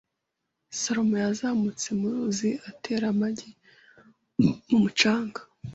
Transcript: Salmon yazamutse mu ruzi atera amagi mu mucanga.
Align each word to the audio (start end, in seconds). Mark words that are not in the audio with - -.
Salmon 0.79 1.19
yazamutse 1.25 1.87
mu 1.99 2.07
ruzi 2.13 2.49
atera 2.69 3.05
amagi 3.13 3.49
mu 4.69 4.77
mucanga. 4.83 5.41